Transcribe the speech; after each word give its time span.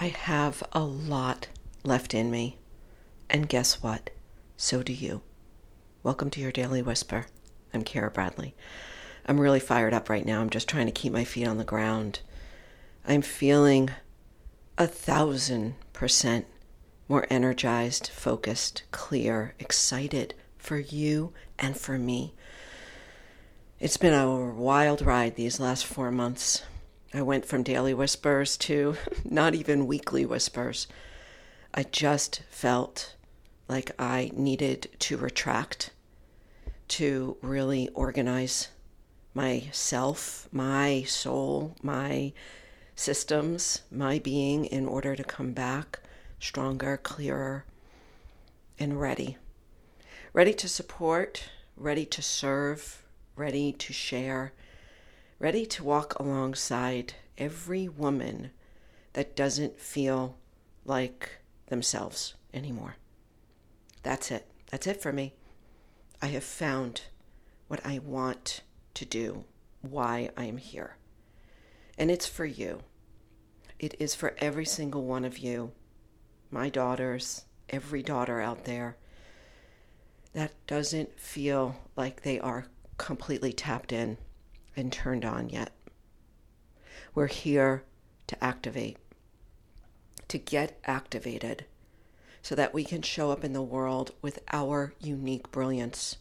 I 0.00 0.06
have 0.06 0.62
a 0.70 0.84
lot 0.84 1.48
left 1.82 2.14
in 2.14 2.30
me. 2.30 2.56
And 3.28 3.48
guess 3.48 3.82
what? 3.82 4.10
So 4.56 4.84
do 4.84 4.92
you. 4.92 5.22
Welcome 6.04 6.30
to 6.30 6.40
your 6.40 6.52
Daily 6.52 6.82
Whisper. 6.82 7.26
I'm 7.74 7.82
Kara 7.82 8.08
Bradley. 8.08 8.54
I'm 9.26 9.40
really 9.40 9.58
fired 9.58 9.92
up 9.92 10.08
right 10.08 10.24
now. 10.24 10.40
I'm 10.40 10.50
just 10.50 10.68
trying 10.68 10.86
to 10.86 10.92
keep 10.92 11.12
my 11.12 11.24
feet 11.24 11.48
on 11.48 11.58
the 11.58 11.64
ground. 11.64 12.20
I'm 13.08 13.22
feeling 13.22 13.90
a 14.78 14.86
thousand 14.86 15.74
percent 15.92 16.46
more 17.08 17.26
energized, 17.28 18.06
focused, 18.06 18.84
clear, 18.92 19.54
excited 19.58 20.32
for 20.58 20.78
you 20.78 21.32
and 21.58 21.76
for 21.76 21.98
me. 21.98 22.34
It's 23.80 23.96
been 23.96 24.14
a 24.14 24.52
wild 24.52 25.02
ride 25.02 25.34
these 25.34 25.58
last 25.58 25.84
four 25.84 26.12
months. 26.12 26.62
I 27.14 27.22
went 27.22 27.46
from 27.46 27.62
daily 27.62 27.94
whispers 27.94 28.56
to 28.58 28.96
not 29.24 29.54
even 29.54 29.86
weekly 29.86 30.26
whispers. 30.26 30.86
I 31.72 31.84
just 31.84 32.42
felt 32.50 33.14
like 33.66 33.92
I 33.98 34.30
needed 34.34 34.88
to 35.00 35.16
retract, 35.16 35.90
to 36.88 37.36
really 37.40 37.88
organize 37.90 38.68
myself, 39.34 40.48
my 40.52 41.02
soul, 41.04 41.76
my 41.82 42.32
systems, 42.94 43.82
my 43.90 44.18
being 44.18 44.64
in 44.66 44.86
order 44.86 45.14
to 45.14 45.24
come 45.24 45.52
back 45.52 46.00
stronger, 46.40 46.96
clearer, 46.96 47.64
and 48.78 49.00
ready. 49.00 49.36
Ready 50.32 50.54
to 50.54 50.68
support, 50.68 51.44
ready 51.76 52.04
to 52.06 52.22
serve, 52.22 53.02
ready 53.34 53.72
to 53.72 53.92
share 53.92 54.52
ready 55.38 55.64
to 55.64 55.84
walk 55.84 56.18
alongside 56.18 57.14
every 57.36 57.88
woman 57.88 58.50
that 59.12 59.36
doesn't 59.36 59.78
feel 59.78 60.36
like 60.84 61.38
themselves 61.66 62.34
anymore. 62.52 62.96
That's 64.02 64.30
it. 64.30 64.46
That's 64.70 64.86
it 64.86 65.00
for 65.00 65.12
me. 65.12 65.34
I 66.20 66.26
have 66.26 66.44
found 66.44 67.02
what 67.68 67.84
I 67.86 68.00
want 68.00 68.62
to 68.94 69.04
do, 69.04 69.44
why 69.82 70.30
I 70.36 70.44
am 70.44 70.56
here. 70.56 70.96
And 71.96 72.10
it's 72.10 72.26
for 72.26 72.46
you. 72.46 72.80
It 73.78 73.94
is 74.00 74.14
for 74.14 74.34
every 74.38 74.64
single 74.64 75.04
one 75.04 75.24
of 75.24 75.38
you, 75.38 75.72
my 76.50 76.68
daughters, 76.68 77.44
every 77.68 78.02
daughter 78.02 78.40
out 78.40 78.64
there 78.64 78.96
that 80.32 80.52
doesn't 80.66 81.18
feel 81.18 81.76
like 81.96 82.22
they 82.22 82.40
are 82.40 82.66
completely 82.96 83.52
tapped 83.52 83.92
in 83.92 84.18
been 84.78 84.90
turned 84.92 85.24
on 85.24 85.48
yet. 85.48 85.72
We're 87.12 87.26
here 87.26 87.82
to 88.28 88.44
activate, 88.44 88.96
to 90.28 90.38
get 90.38 90.78
activated, 90.84 91.64
so 92.42 92.54
that 92.54 92.72
we 92.72 92.84
can 92.84 93.02
show 93.02 93.32
up 93.32 93.42
in 93.42 93.54
the 93.54 93.60
world 93.60 94.12
with 94.22 94.38
our 94.52 94.92
unique 95.00 95.50
brilliance, 95.50 96.18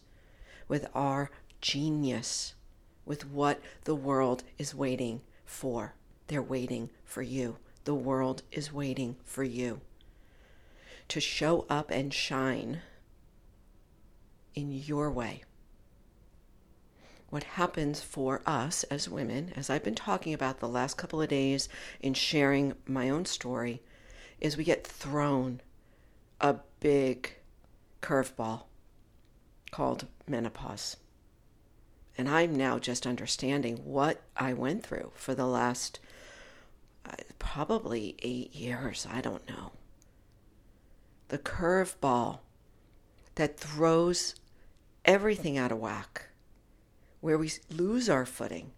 with 0.67 0.87
our 0.95 1.29
genius, 1.61 2.55
with 3.05 3.29
what 3.29 3.61
the 3.83 3.93
world 3.93 4.43
is 4.57 4.73
waiting 4.73 5.21
for. 5.45 5.93
They're 6.25 6.41
waiting 6.41 6.89
for 7.05 7.21
you. 7.21 7.57
The 7.83 7.93
world 7.93 8.41
is 8.51 8.73
waiting 8.73 9.17
for 9.23 9.43
you 9.43 9.81
to 11.09 11.19
show 11.19 11.67
up 11.69 11.91
and 11.91 12.11
shine 12.11 12.81
in 14.55 14.71
your 14.71 15.11
way 15.11 15.43
what 17.29 17.43
happens 17.43 17.99
for 17.99 18.41
us 18.45 18.83
as 18.85 19.09
women, 19.09 19.51
as 19.55 19.69
I've 19.69 19.83
been 19.83 19.95
talking 19.95 20.33
about 20.33 20.59
the 20.59 20.67
last 20.67 20.95
couple 20.97 21.21
of 21.21 21.29
days 21.29 21.67
in 21.99 22.13
sharing 22.13 22.73
my 22.85 23.09
own 23.09 23.25
story, 23.25 23.81
is 24.39 24.55
we 24.55 24.63
get 24.63 24.87
thrown 24.87 25.61
a 26.39 26.55
big 26.79 27.35
curveball 28.01 28.63
called 29.71 30.07
menopause. 30.27 30.97
And 32.17 32.29
I'm 32.29 32.55
now 32.55 32.79
just 32.79 33.05
understanding 33.05 33.77
what 33.83 34.21
I 34.35 34.53
went 34.53 34.85
through 34.85 35.11
for 35.13 35.35
the 35.35 35.45
last 35.45 35.99
uh, 37.05 37.11
probably 37.39 38.15
eight 38.19 38.55
years. 38.55 39.05
I 39.11 39.21
don't 39.21 39.47
know. 39.49 39.71
The 41.27 41.37
curveball 41.37 42.39
that 43.35 43.59
throws 43.59 44.35
everything 45.05 45.57
out 45.57 45.71
of 45.71 45.77
whack 45.77 46.27
where 47.27 47.37
we 47.37 47.51
lose 47.69 48.09
our 48.09 48.25
footing, 48.25 48.71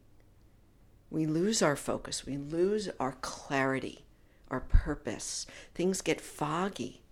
we 1.11 1.27
lose 1.27 1.61
our 1.61 1.75
focus, 1.75 2.25
we 2.25 2.35
lose 2.35 2.89
our 2.99 3.11
clarity, 3.21 4.05
our 4.49 4.61
purpose. 4.61 5.45
Things 5.75 6.01
get 6.01 6.19
foggy. 6.19 7.03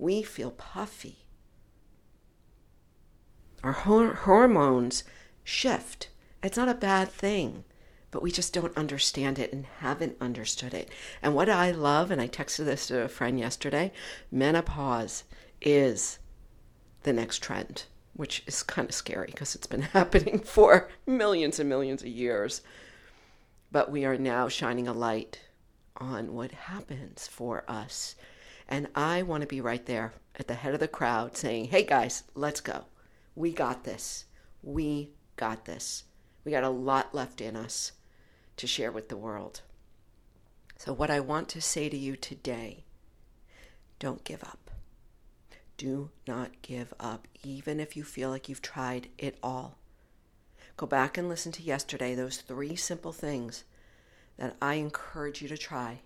We 0.00 0.24
feel 0.24 0.50
puffy. 0.50 1.18
Our 3.62 3.70
hormones 3.70 5.04
shift. 5.44 6.08
It's 6.42 6.56
not 6.56 6.68
a 6.68 6.74
bad 6.74 7.08
thing, 7.08 7.62
but 8.10 8.20
we 8.20 8.32
just 8.32 8.52
don't 8.52 8.76
understand 8.76 9.38
it 9.38 9.52
and 9.52 9.66
haven't 9.78 10.16
understood 10.20 10.74
it. 10.74 10.88
And 11.22 11.36
what 11.36 11.48
I 11.48 11.70
love, 11.70 12.10
and 12.10 12.20
I 12.20 12.26
texted 12.26 12.64
this 12.64 12.88
to 12.88 13.02
a 13.02 13.08
friend 13.08 13.38
yesterday 13.38 13.92
menopause 14.32 15.22
is 15.60 16.18
the 17.04 17.12
next 17.12 17.44
trend 17.44 17.84
which 18.14 18.42
is 18.46 18.62
kind 18.62 18.88
of 18.88 18.94
scary 18.94 19.26
because 19.26 19.54
it's 19.54 19.66
been 19.66 19.82
happening 19.92 20.40
for 20.40 20.88
millions 21.06 21.58
and 21.58 21.68
millions 21.68 22.02
of 22.02 22.08
years. 22.08 22.62
But 23.72 23.90
we 23.90 24.04
are 24.04 24.18
now 24.18 24.48
shining 24.48 24.88
a 24.88 24.92
light 24.92 25.40
on 25.96 26.34
what 26.34 26.50
happens 26.52 27.28
for 27.28 27.64
us. 27.68 28.16
And 28.68 28.88
I 28.94 29.22
want 29.22 29.42
to 29.42 29.46
be 29.46 29.60
right 29.60 29.84
there 29.86 30.12
at 30.36 30.48
the 30.48 30.54
head 30.54 30.74
of 30.74 30.80
the 30.80 30.88
crowd 30.88 31.36
saying, 31.36 31.66
hey 31.66 31.84
guys, 31.84 32.24
let's 32.34 32.60
go. 32.60 32.84
We 33.34 33.52
got 33.52 33.84
this. 33.84 34.24
We 34.62 35.10
got 35.36 35.64
this. 35.64 36.04
We 36.44 36.52
got 36.52 36.64
a 36.64 36.70
lot 36.70 37.14
left 37.14 37.40
in 37.40 37.56
us 37.56 37.92
to 38.56 38.66
share 38.66 38.92
with 38.92 39.08
the 39.08 39.16
world. 39.16 39.62
So, 40.76 40.92
what 40.92 41.10
I 41.10 41.20
want 41.20 41.48
to 41.50 41.60
say 41.60 41.88
to 41.88 41.96
you 41.96 42.16
today 42.16 42.84
don't 43.98 44.24
give 44.24 44.42
up. 44.42 44.69
Do 45.80 46.10
not 46.28 46.60
give 46.60 46.92
up, 47.00 47.26
even 47.42 47.80
if 47.80 47.96
you 47.96 48.04
feel 48.04 48.28
like 48.28 48.50
you've 48.50 48.60
tried 48.60 49.08
it 49.16 49.38
all. 49.42 49.78
Go 50.76 50.84
back 50.84 51.16
and 51.16 51.26
listen 51.26 51.52
to 51.52 51.62
yesterday, 51.62 52.14
those 52.14 52.36
three 52.36 52.76
simple 52.76 53.12
things 53.12 53.64
that 54.36 54.56
I 54.60 54.74
encourage 54.74 55.40
you 55.40 55.48
to 55.48 55.56
try. 55.56 56.00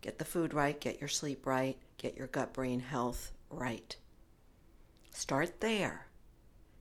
Get 0.00 0.20
the 0.20 0.24
food 0.24 0.54
right, 0.54 0.80
get 0.80 1.00
your 1.00 1.08
sleep 1.08 1.44
right, 1.44 1.76
get 1.98 2.16
your 2.16 2.28
gut 2.28 2.52
brain 2.52 2.78
health 2.78 3.32
right. 3.50 3.96
Start 5.10 5.58
there 5.58 6.06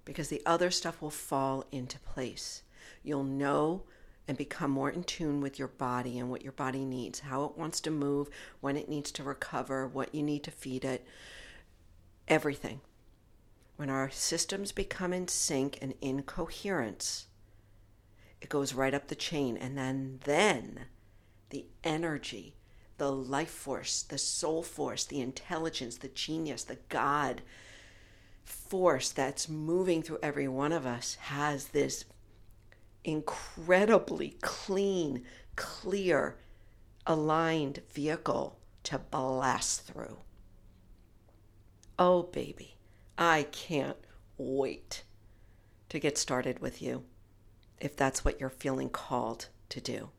because 0.05 0.27
the 0.27 0.43
other 0.45 0.69
stuff 0.69 1.01
will 1.01 1.09
fall 1.09 1.65
into 1.71 1.97
place. 1.97 2.61
You'll 3.01 3.23
know 3.23 3.85
and 4.27 4.37
become 4.37 4.69
more 4.69 4.91
in 4.91 5.03
tune 5.03 5.41
with 5.41 5.57
your 5.57 5.69
body 5.69 6.19
and 6.19 6.29
what 6.29 6.43
your 6.43 6.51
body 6.51 6.85
needs, 6.85 7.21
how 7.21 7.45
it 7.45 7.57
wants 7.57 7.81
to 7.81 7.89
move, 7.89 8.29
when 8.61 8.77
it 8.77 8.87
needs 8.87 9.11
to 9.13 9.23
recover, 9.23 9.87
what 9.87 10.13
you 10.13 10.21
need 10.21 10.43
to 10.43 10.51
feed 10.51 10.85
it, 10.85 11.03
everything. 12.27 12.81
When 13.75 13.89
our 13.89 14.09
systems 14.09 14.71
become 14.71 15.13
in 15.13 15.27
sync 15.27 15.77
and 15.81 15.93
in 16.01 16.23
coherence, 16.23 17.27
it 18.41 18.49
goes 18.49 18.73
right 18.73 18.93
up 18.93 19.07
the 19.07 19.15
chain. 19.15 19.57
And 19.57 19.77
then, 19.77 20.19
then 20.23 20.85
the 21.49 21.65
energy, 21.83 22.55
the 22.97 23.11
life 23.11 23.49
force, 23.49 24.01
the 24.01 24.17
soul 24.17 24.63
force, 24.63 25.03
the 25.03 25.19
intelligence, 25.19 25.97
the 25.97 26.07
genius, 26.07 26.63
the 26.63 26.77
God 26.89 27.41
force 28.43 29.11
that's 29.11 29.49
moving 29.49 30.01
through 30.01 30.19
every 30.21 30.47
one 30.47 30.71
of 30.71 30.85
us 30.85 31.15
has 31.15 31.69
this 31.69 32.05
incredibly 33.03 34.37
clean, 34.41 35.23
clear, 35.55 36.37
aligned 37.05 37.81
vehicle 37.91 38.57
to 38.83 38.99
blast 38.99 39.81
through. 39.81 40.17
Oh, 41.97 42.23
baby, 42.23 42.75
I 43.17 43.43
can't 43.51 43.97
wait 44.37 45.03
to 45.89 45.99
get 45.99 46.17
started 46.17 46.59
with 46.59 46.81
you 46.81 47.03
if 47.79 47.95
that's 47.95 48.25
what 48.25 48.39
you're 48.39 48.49
feeling 48.49 48.89
called 48.89 49.47
to 49.69 49.79
do. 49.79 50.09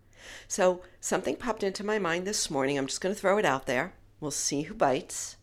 So, 0.48 0.80
something 1.00 1.36
popped 1.36 1.62
into 1.62 1.84
my 1.84 1.98
mind 1.98 2.26
this 2.26 2.50
morning. 2.50 2.78
I'm 2.78 2.86
just 2.86 3.00
going 3.00 3.14
to 3.14 3.20
throw 3.20 3.38
it 3.38 3.44
out 3.44 3.66
there. 3.66 3.92
We'll 4.20 4.30
see 4.30 4.62
who 4.62 4.74
bites. 4.74 5.36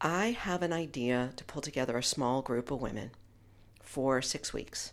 I 0.00 0.30
have 0.30 0.62
an 0.62 0.72
idea 0.72 1.32
to 1.36 1.44
pull 1.44 1.62
together 1.62 1.98
a 1.98 2.02
small 2.02 2.40
group 2.40 2.70
of 2.70 2.80
women 2.80 3.10
for 3.82 4.22
six 4.22 4.52
weeks 4.52 4.92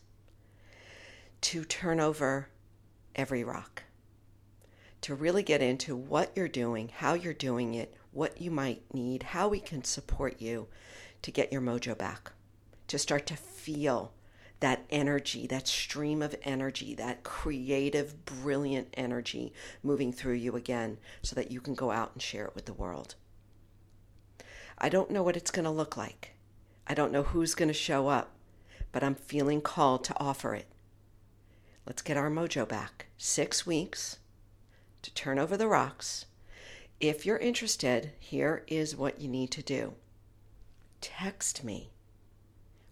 to 1.42 1.66
turn 1.66 2.00
over 2.00 2.50
every 3.16 3.44
rock, 3.44 3.84
to 5.02 5.16
really 5.16 5.44
get 5.44 5.62
into 5.62 5.96
what 5.96 6.32
you're 6.36 6.48
doing, 6.48 6.90
how 6.96 7.14
you're 7.14 7.34
doing 7.34 7.74
it, 7.74 7.94
what 8.12 8.42
you 8.42 8.52
might 8.52 8.84
need, 8.94 9.24
how 9.24 9.48
we 9.48 9.60
can 9.60 9.84
support 9.84 10.42
you 10.42 10.68
to 11.22 11.32
get 11.32 11.52
your 11.52 11.62
mojo 11.62 11.98
back, 11.98 12.32
to 12.88 12.98
start 12.98 13.26
to 13.28 13.36
feel 13.36 14.14
that 14.60 14.86
energy, 14.92 15.48
that 15.48 15.68
stream 15.68 16.22
of 16.22 16.36
energy, 16.44 16.94
that 16.96 17.24
creative, 17.24 18.26
brilliant 18.26 18.88
energy 18.94 19.52
moving 19.82 20.14
through 20.14 20.34
you 20.34 20.56
again 20.56 20.98
so 21.22 21.36
that 21.36 21.52
you 21.52 21.60
can 21.60 21.74
go 21.74 21.92
out 21.92 22.12
and 22.14 22.22
share 22.22 22.46
it 22.46 22.56
with 22.56 22.66
the 22.66 22.74
world. 22.74 23.16
I 24.78 24.90
don't 24.90 25.12
know 25.12 25.24
what 25.24 25.38
it's 25.38 25.52
going 25.52 25.66
to 25.66 25.72
look 25.72 25.98
like. 25.98 26.34
I 26.88 26.94
don't 26.94 27.12
know 27.12 27.24
who's 27.24 27.56
going 27.56 27.70
to 27.70 27.74
show 27.74 28.08
up, 28.08 28.32
but 28.92 29.04
I'm 29.04 29.16
feeling 29.16 29.62
called 29.62 30.04
to 30.06 30.20
offer 30.20 30.54
it. 30.54 30.68
Let's 31.86 32.02
get 32.02 32.18
our 32.18 32.30
mojo 32.30 32.68
back. 32.68 33.08
Six 33.18 33.66
weeks 33.66 34.20
to 35.02 35.14
turn 35.14 35.40
over 35.40 35.58
the 35.58 35.68
rocks. 35.68 36.26
If 37.02 37.26
you're 37.26 37.38
interested, 37.38 38.12
here 38.20 38.64
is 38.68 38.96
what 38.96 39.20
you 39.20 39.28
need 39.28 39.50
to 39.52 39.64
do 39.64 39.96
text 41.02 41.64
me. 41.64 41.90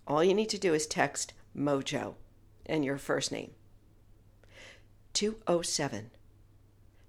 All 0.08 0.24
you 0.24 0.34
need 0.34 0.50
to 0.50 0.58
do 0.58 0.74
is 0.74 0.88
text 0.88 1.34
Mojo 1.56 2.16
and 2.66 2.84
your 2.84 2.98
first 2.98 3.32
name 3.32 3.52
207 5.14 6.10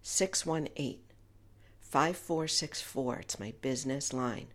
618 0.03 0.99
5464. 1.81 3.17
It's 3.17 3.41
my 3.41 3.55
business 3.63 4.13
line. 4.13 4.49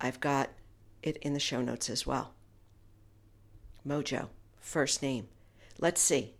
I've 0.00 0.20
got 0.20 0.48
it 1.02 1.18
in 1.18 1.34
the 1.34 1.40
show 1.40 1.60
notes 1.60 1.90
as 1.90 2.06
well. 2.06 2.32
Mojo, 3.86 4.28
first 4.60 5.02
name. 5.02 5.28
Let's 5.78 6.00
see. 6.00 6.36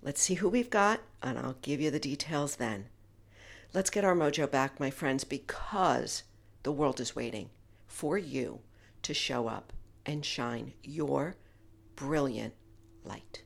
Let's 0.00 0.22
see 0.22 0.34
who 0.34 0.48
we've 0.48 0.70
got, 0.70 1.00
and 1.24 1.36
I'll 1.36 1.56
give 1.60 1.80
you 1.80 1.90
the 1.90 1.98
details 1.98 2.54
then. 2.54 2.86
Let's 3.74 3.90
get 3.90 4.04
our 4.04 4.14
mojo 4.14 4.50
back, 4.50 4.80
my 4.80 4.90
friends, 4.90 5.24
because 5.24 6.22
the 6.62 6.72
world 6.72 7.00
is 7.00 7.14
waiting 7.14 7.50
for 7.86 8.16
you 8.16 8.60
to 9.02 9.12
show 9.12 9.46
up 9.46 9.74
and 10.06 10.24
shine 10.24 10.72
your 10.82 11.36
brilliant 11.94 12.54
light. 13.04 13.42